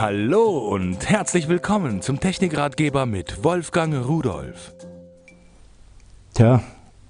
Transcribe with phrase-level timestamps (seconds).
[0.00, 4.72] Hallo und herzlich willkommen zum Technikratgeber mit Wolfgang Rudolf.
[6.34, 6.62] Tja,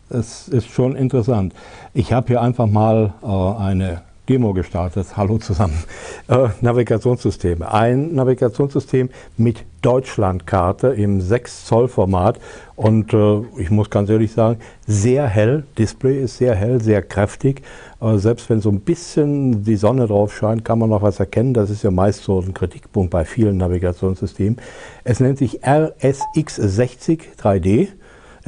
[0.08, 1.52] es ist schon interessant.
[1.92, 5.16] Ich habe hier einfach mal äh, eine Demo gestartet.
[5.16, 5.82] Hallo zusammen.
[6.28, 7.62] Äh, Navigationssystem.
[7.62, 9.08] Ein Navigationssystem
[9.38, 12.38] mit Deutschlandkarte im 6 Zoll Format
[12.76, 15.64] und äh, ich muss ganz ehrlich sagen, sehr hell.
[15.78, 17.62] Display ist sehr hell, sehr kräftig.
[18.00, 21.54] Äh, selbst wenn so ein bisschen die Sonne drauf scheint, kann man noch was erkennen.
[21.54, 24.58] Das ist ja meist so ein Kritikpunkt bei vielen Navigationssystemen.
[25.04, 27.88] Es nennt sich RSX60 3D.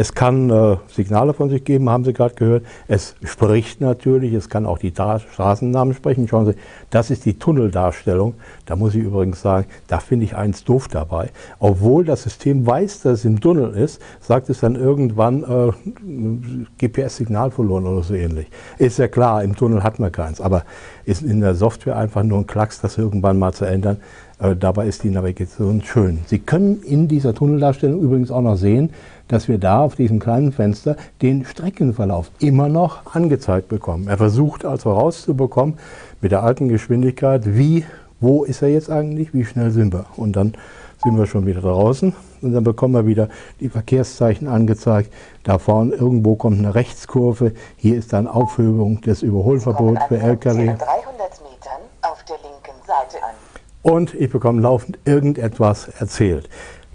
[0.00, 2.64] Es kann äh, Signale von sich geben, haben Sie gerade gehört.
[2.88, 6.26] Es spricht natürlich, es kann auch die Straßennamen sprechen.
[6.26, 6.54] Schauen Sie,
[6.88, 8.32] das ist die Tunneldarstellung.
[8.64, 11.28] Da muss ich übrigens sagen, da finde ich eins doof dabei.
[11.58, 15.72] Obwohl das System weiß, dass es im Tunnel ist, sagt es dann irgendwann äh,
[16.78, 18.46] GPS-Signal verloren oder so ähnlich.
[18.78, 20.64] Ist ja klar, im Tunnel hat man keins, aber
[21.04, 23.98] ist in der Software einfach nur ein Klacks, das irgendwann mal zu ändern.
[24.40, 26.20] Äh, dabei ist die Navigation schön.
[26.26, 28.90] Sie können in dieser Tunneldarstellung übrigens auch noch sehen,
[29.28, 34.08] dass wir da auf diesem kleinen Fenster den Streckenverlauf immer noch angezeigt bekommen.
[34.08, 35.78] Er versucht also herauszubekommen
[36.20, 37.84] mit der alten Geschwindigkeit, wie,
[38.18, 40.06] wo ist er jetzt eigentlich, wie schnell sind wir.
[40.16, 40.54] Und dann
[41.02, 43.28] sind wir schon wieder draußen und dann bekommen wir wieder
[43.60, 45.12] die Verkehrszeichen angezeigt.
[45.44, 47.52] Da vorne irgendwo kommt eine Rechtskurve.
[47.76, 50.48] Hier ist dann Aufhebung des Überholverbots für Lkw.
[50.50, 53.49] 300 Metern auf der linken Seite an.
[53.82, 56.48] Und ich bekomme laufend irgendetwas erzählt.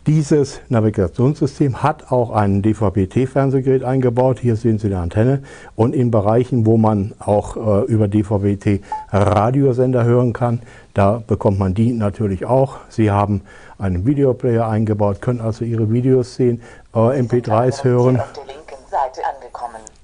[0.08, 4.38] Dieses Navigationssystem hat auch ein DVB-T-Fernsehgerät eingebaut.
[4.40, 5.42] Hier sehen Sie die Antenne.
[5.76, 10.62] Und in Bereichen, wo man auch äh, über DVB-T Radiosender hören kann,
[10.94, 12.78] da bekommt man die natürlich auch.
[12.88, 13.42] Sie haben
[13.80, 16.62] einen Videoplayer eingebaut, können also Ihre Videos sehen,
[16.94, 18.22] äh, MP3s hören.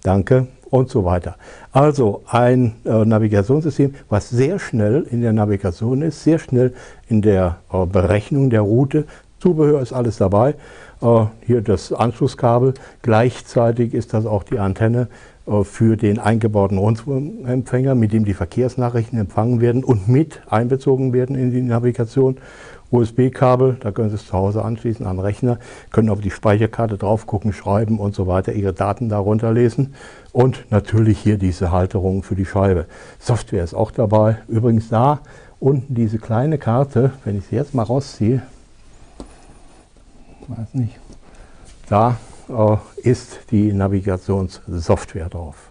[0.01, 1.35] Danke und so weiter.
[1.71, 6.73] Also ein äh, Navigationssystem, was sehr schnell in der Navigation ist, sehr schnell
[7.07, 9.05] in der äh, Berechnung der Route,
[9.41, 10.55] Zubehör ist alles dabei.
[11.01, 12.75] Äh, hier das Anschlusskabel.
[13.01, 15.07] Gleichzeitig ist das auch die Antenne
[15.47, 21.35] äh, für den eingebauten Rundfunkempfänger, mit dem die Verkehrsnachrichten empfangen werden und mit einbezogen werden
[21.35, 22.37] in die Navigation.
[22.91, 25.59] USB-Kabel, da können Sie es zu Hause anschließen an den Rechner,
[25.91, 29.95] können auf die Speicherkarte drauf gucken, schreiben und so weiter, Ihre Daten darunter lesen.
[30.33, 32.85] Und natürlich hier diese Halterung für die Scheibe.
[33.17, 34.37] Software ist auch dabei.
[34.49, 35.21] Übrigens da
[35.59, 38.41] unten diese kleine Karte, wenn ich sie jetzt mal rausziehe,
[40.47, 40.99] weiß nicht.
[41.89, 42.17] Da
[42.49, 45.70] äh, ist die Navigationssoftware drauf.